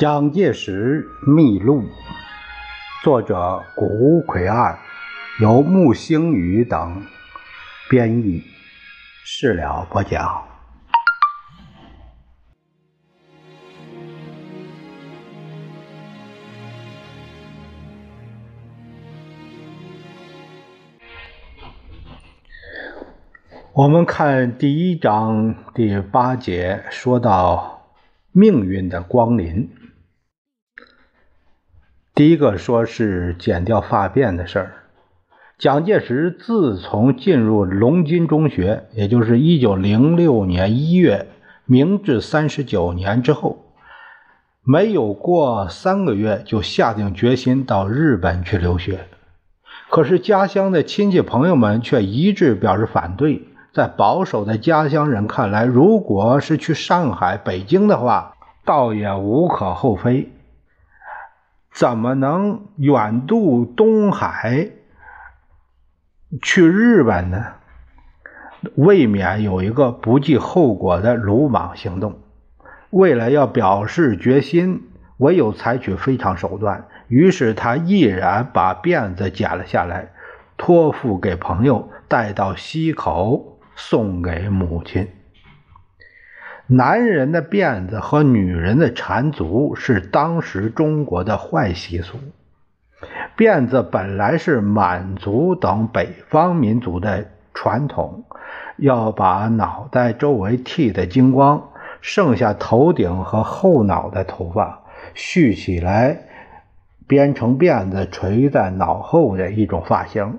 [0.00, 1.84] 蒋介石秘录，
[3.04, 4.78] 作者谷奎二，
[5.42, 7.04] 由木星宇等
[7.90, 8.42] 编译，
[9.26, 10.42] 事了播讲。
[23.74, 27.90] 我们看第一章第八节，说到
[28.32, 29.68] 命运的光临。
[32.20, 34.72] 第一个说是剪掉发辫的事儿。
[35.56, 41.28] 蒋介石自从进入龙津中学，也就是一九零六年一月，
[41.64, 43.64] 明治三十九年之后，
[44.62, 49.06] 没有过三个月，就下定决心到日本去留学。
[49.88, 53.44] 可是家乡的亲戚朋友们却一致表示反对。
[53.72, 58.34] 在保守的家乡人看来，如果是去上海、北京的话，
[58.66, 60.30] 倒也无可厚非。
[61.72, 64.70] 怎么能远渡东海
[66.42, 67.54] 去日本呢？
[68.74, 72.18] 未免有一个不计后果的鲁莽行动。
[72.90, 76.86] 为了要表示决心，唯有采取非常手段。
[77.08, 80.10] 于是他毅然把辫子剪了下来，
[80.56, 85.08] 托付给朋友，带到西口送给母亲。
[86.72, 92.16] 男人的辫子和女人的缠足是当时中国的坏习俗。
[93.36, 98.22] 辫子本来是满族等北方民族的传统，
[98.76, 104.82] 要把脑袋周围剃得精光，剩下头顶和后脑的头发
[105.12, 106.18] 蓄起来，
[107.08, 110.38] 编成辫子垂在脑后的一种发型。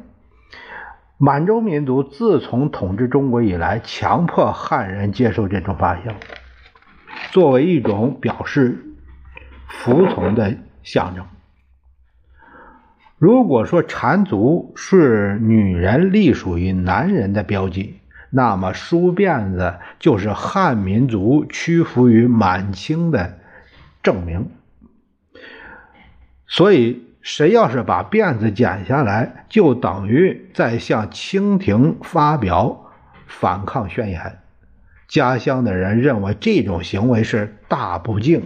[1.24, 6.16] 满洲民族自从统治中国以来，强迫汉人接受这种发型，
[7.30, 8.84] 作为一种表示
[9.68, 11.28] 服从的象征。
[13.20, 18.00] 如果说缠足是女人隶属于男人的标记，
[18.32, 23.38] 那么梳辫子就是汉民族屈服于满清的
[24.02, 24.50] 证明。
[26.48, 27.11] 所以。
[27.22, 32.92] 谁要是把辫子剪下来，就等于在向清廷发表
[33.28, 34.40] 反抗宣言。
[35.08, 38.44] 家乡的人认为这种行为是大不敬。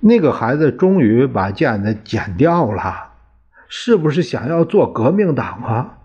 [0.00, 3.12] 那个孩子终于把辫子剪掉了，
[3.68, 5.98] 是不是想要做革命党啊？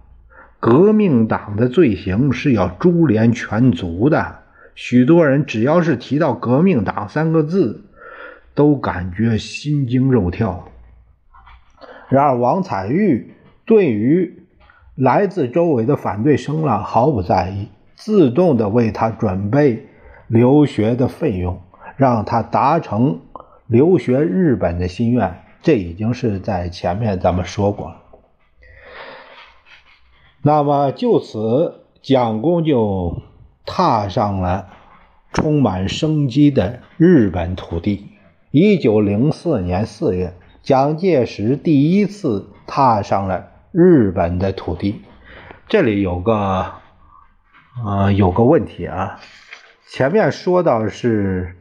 [0.59, 4.39] 革命党的罪行是要株连全族的。
[4.75, 7.83] 许多人只要是提到“革命党”三个字，
[8.53, 10.69] 都感觉心惊肉跳。
[12.09, 13.33] 然而，王彩玉
[13.65, 14.47] 对于
[14.95, 19.87] 来自周围的反对声浪毫不在意，自动的为他准备
[20.27, 21.61] 留学的费用，
[21.97, 23.19] 让他达成
[23.67, 25.43] 留学日本的心愿。
[25.61, 27.97] 这已经是在前面咱们说过了。
[30.41, 33.21] 那么，就此，蒋公就
[33.65, 34.69] 踏上了
[35.33, 38.07] 充满生机的日本土地。
[38.51, 40.33] 一九零四年四月。
[40.67, 45.01] 蒋介石第一次踏上了日本的土地，
[45.69, 46.73] 这里有个，
[47.85, 49.17] 呃，有个问题啊。
[49.87, 51.55] 前面说到是，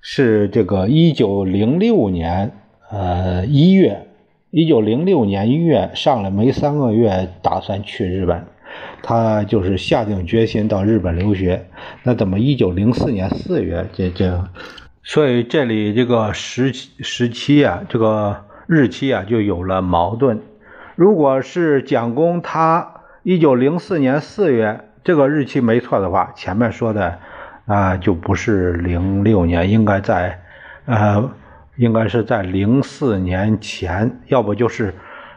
[0.00, 2.52] 是这个一九零六年，
[2.90, 4.06] 呃，一月，
[4.48, 8.46] 一九零六年一月上来没三个月，打算去日本，
[9.02, 11.66] 他就是下定决心到日本留学。
[12.04, 14.48] 那怎么一九零四年四月，这这？
[15.12, 20.40] 所以这里这个时时期啊，这个日期啊，就有了矛盾。
[20.94, 27.18] 如果是蒋公他一九零四年四月这个日期没错的话，前面说的
[27.66, 30.42] 啊就不是零六年，应该在
[30.84, 31.28] 呃，
[31.74, 34.94] 应该是在零四年前，要不就是，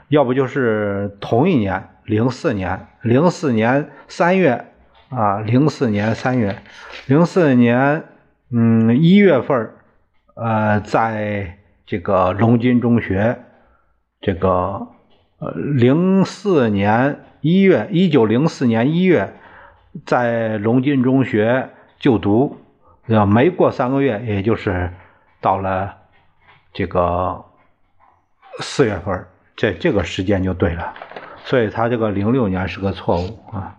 [0.07, 4.67] 要不就是同一年零四年零四年三月
[5.09, 6.57] 啊，零四年三月，
[7.07, 8.03] 零四年。
[8.55, 9.71] 嗯，一月份
[10.35, 11.57] 呃，在
[11.87, 13.39] 这个龙津中学，
[14.21, 14.89] 这个
[15.39, 19.33] 呃，零四年一月，一九零四年一月，
[20.05, 21.67] 在龙津中学
[21.97, 22.57] 就读，
[23.07, 24.91] 要没过三个月，也就是
[25.41, 25.97] 到了
[26.73, 27.43] 这个
[28.59, 29.25] 四月份，
[29.55, 30.93] 这这个时间就对了，
[31.43, 33.75] 所以他这个零六年是个错误啊。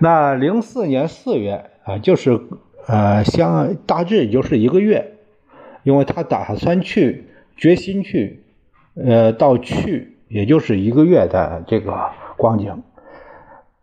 [0.00, 2.40] 那零四年四月啊，就是。
[2.88, 5.12] 呃，相大致也就是一个月，
[5.82, 8.42] 因为他打算去，决心去，
[8.94, 11.94] 呃，到去也就是一个月的这个
[12.38, 12.82] 光景。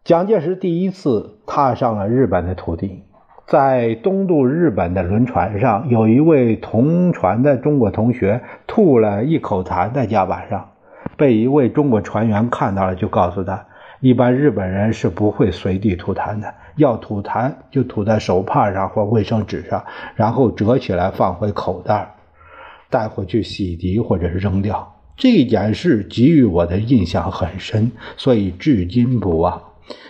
[0.04, 3.04] 蒋介石第一次踏上了日本的土地，
[3.46, 10.72] 在东渡日本的轮船上，有一位同船的中国同学吐了一口痰在甲板上，
[11.16, 13.68] 被一位中国船员看到了，就告诉他，
[14.00, 19.84] 一般日本人是不会随地吐痰的，要吐痰就吐在手帕上或卫生纸上，
[20.16, 22.16] 然后折起来放回口袋，
[22.90, 24.96] 带回去洗涤或者扔掉。
[25.16, 29.62] 这件事给予我的印象很深，所以至今不忘。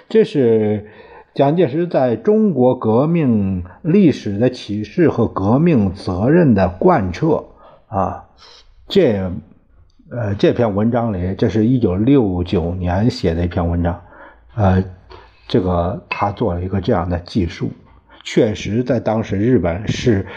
[0.10, 0.88] 这是。
[1.36, 7.44] 蒋介石在中国革命历史的启示和革命责任的贯彻
[7.88, 8.30] 啊，
[8.88, 9.30] 这
[10.12, 14.02] 呃这篇文章里，这是一九六九年写的一篇文章，
[14.54, 14.84] 呃，
[15.48, 17.72] 这个他做了一个这样的记述，
[18.24, 20.28] 确实在当时日本是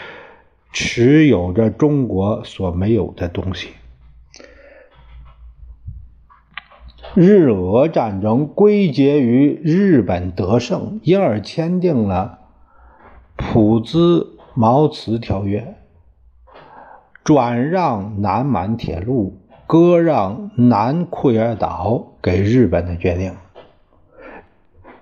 [0.73, 3.69] 持有着中国所没有的东西。
[7.13, 12.39] 日俄战争归结于日本得胜，因而签订了
[13.35, 15.75] 普兹茅茨条约，
[17.23, 19.38] 转让南满铁路，
[19.71, 23.33] 割让南库页岛给日本的决定。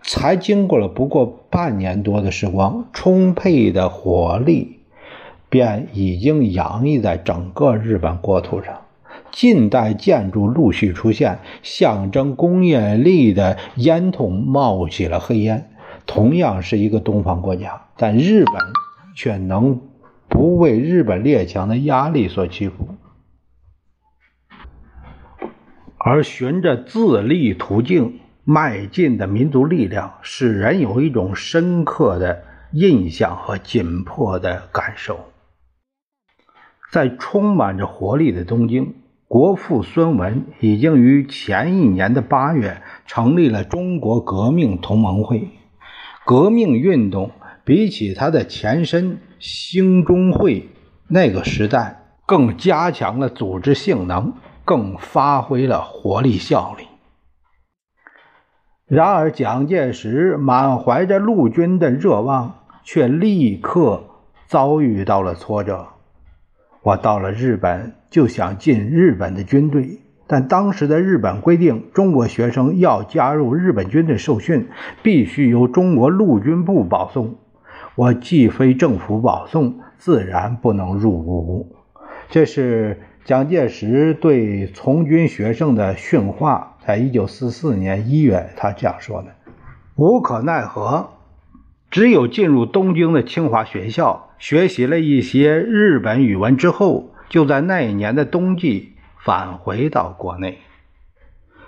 [0.02, 4.80] 才经过了不过半年多的时光，充沛的火力
[5.48, 8.82] 便已经洋溢在整个日本国土上。
[9.32, 15.70] 近代建筑陆续出现，象征工业力的烟囱冒起了黑烟。
[16.06, 18.56] 同样是一个东方国家，但日本
[19.16, 19.80] 却能
[20.28, 22.90] 不为日本列强的压力所屈服，
[26.10, 35.20] 而循着自立途径迈进的民族力量，使人有一种深刻的印象和紧迫的感受。
[36.94, 38.96] 在充满着活力的东京。
[39.28, 45.50] 国父孙文已经于前一年的八月成立了中国革命同盟会。
[46.26, 47.32] 革命运动
[47.66, 50.70] 比起它的前身兴中会
[51.10, 54.34] 那个时代，更加强了组织性能，
[54.68, 56.84] 更发挥了活力效力。
[58.86, 62.54] 然而，蒋介石满怀着陆军的热望，
[62.84, 64.04] 却立刻
[64.46, 65.88] 遭遇到了挫折。
[66.84, 67.94] 我到了日本。
[68.10, 74.70] 就想进日本的军队，但当时的日本规定，中国学生要加入日本军队受训，
[75.04, 77.36] 必须由中国陆军部保送。
[77.96, 81.76] 我既非政府保送，自然不能入伍。
[82.30, 86.78] 这是蒋介石对从军学生的训话。
[86.86, 89.36] 在一九四四年一月，他这样说的
[89.98, 91.10] ：“无可奈何，
[91.92, 98.94] 只有进入东京的清华学校，学习了一些日本语文之后。”就在那一年的冬季，
[99.26, 100.60] 返回到国内，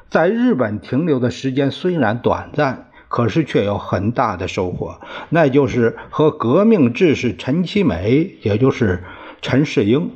[0.09, 9.03] 在日本停留的时间虽然短暂，可是却有很大的收获，那就是和革命志士陈其美，也就是
[9.41, 10.11] 陈世英，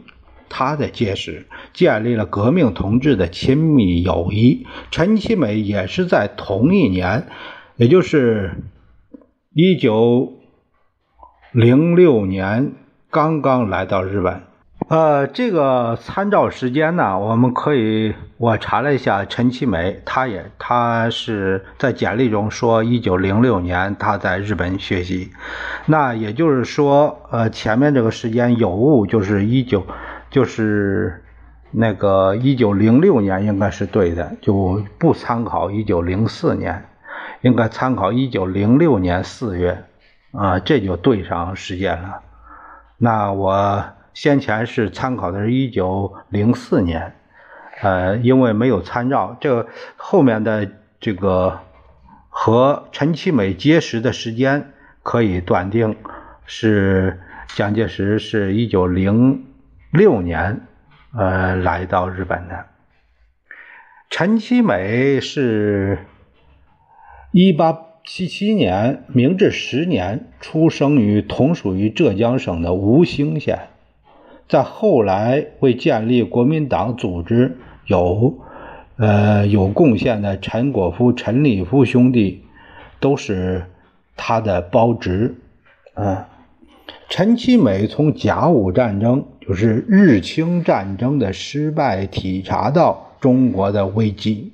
[0.56, 4.68] 他的结识，建立了革命同志的亲密友谊。
[4.92, 7.26] 陈其美也是在同一年，
[7.76, 8.52] 也就是
[9.52, 10.34] 一九
[11.52, 12.74] 零六年，
[13.10, 14.44] 刚刚来到日本。
[14.90, 25.32] 呃，这个参照时间呢，我们可以我查了一下，陈其美，他也他是在简历中说，一九零六年他在日本学习，
[25.86, 29.88] 那也就是说，呃，前面这个时间有误，就是一九，
[30.34, 31.24] 就是
[31.72, 36.84] 那个一九零六年应该是对的，就不参考一九零四年，
[37.40, 39.86] 应该参考一九零六年四月，
[40.34, 42.20] 啊，这就对上时间了，
[42.98, 43.86] 那我。
[44.16, 47.16] 先前是参考的是一九零四年，
[47.82, 49.66] 呃，因为没有参照，这
[49.98, 51.62] 后面的这个
[52.30, 54.72] 和陈其美结识的时间
[55.02, 55.96] 可以断定
[56.46, 57.22] 是
[57.56, 59.46] 蒋介石是一九零
[59.94, 60.62] 六年
[61.16, 62.66] 呃来到日本的，
[64.10, 66.00] 陈其美是
[67.32, 73.68] 一八七七年明治十年出生于同属于浙江省的吴兴县。
[74.50, 78.40] 在后来为建立国民党组织有，
[78.98, 82.44] 呃有贡献的陈果夫、陈立夫兄弟，
[83.00, 83.68] 都是
[84.16, 85.36] 他的胞侄。
[85.94, 86.30] 啊，
[87.10, 94.54] 陈其美从甲午战争，就是日清战争的失败，体察到中国的危机。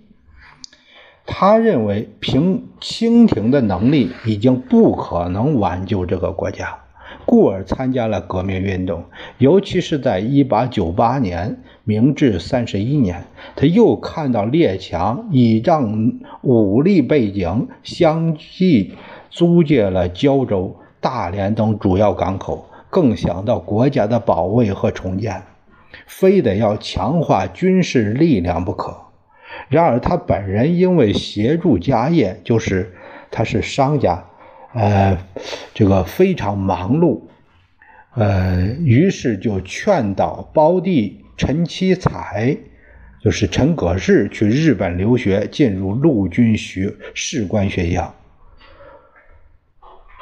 [1.27, 6.79] 他认为凭清廷的能力，已经不可能挽救这个国家。
[7.25, 9.03] 故而参加了革命运动，
[9.37, 18.93] 尤其是在一八九八年，明治三十一年，他又看到列强倚仗武力背景，相继
[19.29, 25.43] 租借了胶州，大连等主要港口，更想到国家的保卫和重建，
[26.07, 28.97] 非得要强化军事力量不可。
[29.67, 32.93] 然而他本人因为协助家业，就是
[33.31, 34.25] 他是商家，
[34.73, 35.17] 呃，
[35.73, 37.21] 这个非常忙碌，
[38.15, 42.57] 呃，于是就劝导胞弟陈其才。
[43.21, 48.15] 就是陈葛氏去日本留学，进入陆军学士官学校。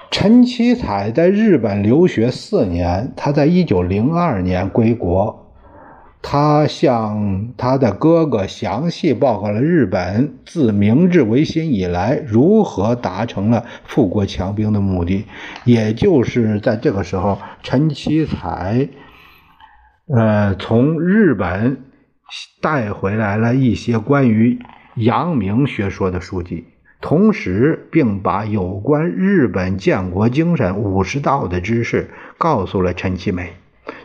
[0.10, 5.44] 陈其彩在日本留学四年，他在一九零二年归国。
[6.22, 15.26] 他向他的哥哥详细报告了日本自明治维新以来如何达成了富国强兵的目的。
[15.64, 18.90] 也就是在这个时候，陈其彩，
[20.08, 21.84] 呃，从日本。
[22.62, 24.60] 带回来了一些关于
[24.96, 26.66] 阳明学说的书籍，
[27.00, 33.54] 同时并把有关日本建国精神武士道的知识告诉了陈其美。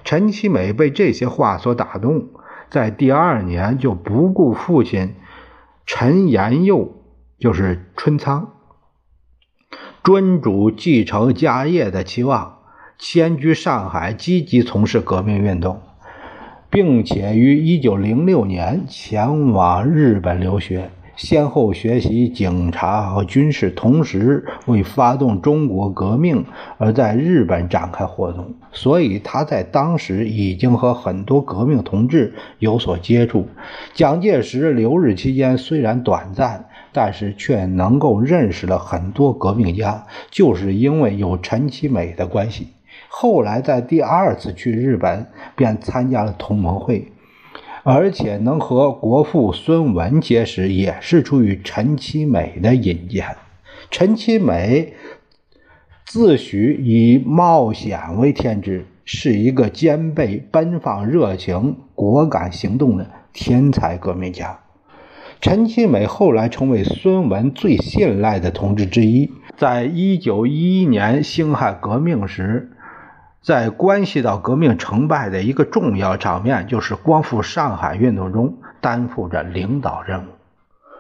[0.05, 2.29] 陈其美被这些话所打动，
[2.71, 5.15] 在第二年就不顾父亲
[5.87, 7.03] 陈延佑，
[7.39, 8.53] 就是春仓
[10.05, 12.59] 尊主继承家业的期望，
[12.99, 15.81] 迁居上海，积极从事革命运动。
[16.71, 26.45] 并且于一九零六年前往日本留学，先后学习警察和军事，同时为发动中国革命
[26.79, 28.55] 而在日本展开活动。
[28.73, 33.47] 所以他在当时已经和很多革命同志有所接触。
[33.93, 42.69] 蒋介石留日期间虽然短暂，但是却能够认识了很多革命家，就是因为有陈其美的关系。
[43.09, 47.13] 后来在第二次去日本，便参加了同盟会，
[47.85, 53.27] 而且能和国父孙文结识，也是出于陈其美的引荐。
[53.91, 54.95] 陈其美
[56.05, 64.61] 自诩以冒险为天职，是一个兼备奔放、热情、果敢行动的天才革命家。
[65.41, 69.29] 陈其美后来成为孙文最信赖的同志之一。
[69.57, 72.71] 在一九一一年辛亥革命时。
[73.43, 80.29] 在关系到革命成败的一个重要场面，就是光复上海运动中担负着领导任务。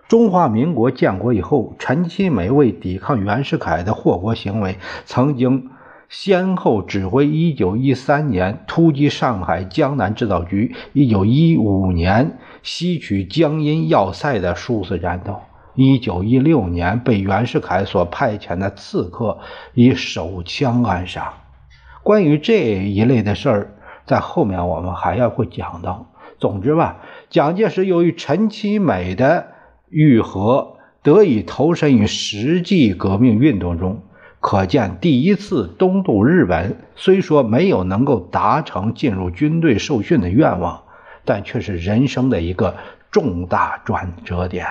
[0.08, 5.70] 中华民国建国以后，陈其美为抵抗袁世凯的祸国行为，曾经
[6.08, 15.40] 先后指挥1913年突击上海江南制造局，1915年吸取江阴要塞的殊死战斗
[15.76, 19.38] ，1916年被袁世凯所派遣的刺客
[19.74, 21.32] 以手枪暗杀。
[22.02, 23.74] 关于这一类的事儿，
[24.06, 26.06] 在后面我们还要会讲到。
[26.38, 26.96] 总之吧，
[27.30, 29.46] 蒋介石由于陈其美的
[29.88, 34.02] 愈合，得以投身于实际革命运动中。
[34.40, 40.82] 可见，第一次东渡日本，虽说没有能够达成进入军队受训的愿望，
[41.24, 42.74] 但却是人生的一个
[43.12, 44.66] 重大转折点。